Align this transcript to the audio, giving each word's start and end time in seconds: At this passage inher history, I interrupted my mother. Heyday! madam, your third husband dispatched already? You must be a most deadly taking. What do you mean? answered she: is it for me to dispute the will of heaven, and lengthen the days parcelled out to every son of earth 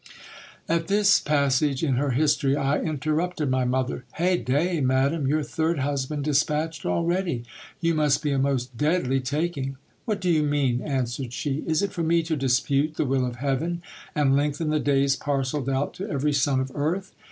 At 0.67 0.87
this 0.87 1.19
passage 1.19 1.83
inher 1.83 2.15
history, 2.15 2.55
I 2.55 2.79
interrupted 2.81 3.51
my 3.51 3.65
mother. 3.65 4.03
Heyday! 4.15 4.81
madam, 4.83 5.27
your 5.27 5.43
third 5.43 5.77
husband 5.77 6.23
dispatched 6.23 6.87
already? 6.87 7.43
You 7.81 7.93
must 7.93 8.23
be 8.23 8.31
a 8.31 8.39
most 8.39 8.75
deadly 8.75 9.19
taking. 9.19 9.77
What 10.05 10.19
do 10.19 10.31
you 10.31 10.41
mean? 10.41 10.81
answered 10.81 11.33
she: 11.33 11.63
is 11.67 11.83
it 11.83 11.91
for 11.93 12.01
me 12.01 12.23
to 12.23 12.35
dispute 12.35 12.95
the 12.95 13.05
will 13.05 13.27
of 13.27 13.35
heaven, 13.35 13.83
and 14.15 14.35
lengthen 14.35 14.71
the 14.71 14.79
days 14.79 15.15
parcelled 15.15 15.69
out 15.69 15.93
to 15.93 16.09
every 16.09 16.33
son 16.33 16.59
of 16.59 16.71
earth 16.73 17.11